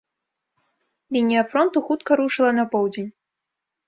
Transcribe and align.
Лінія 1.17 1.43
фронту 1.51 1.83
хутка 1.89 2.17
рушыла 2.21 2.51
на 2.61 2.65
поўдзень. 2.73 3.11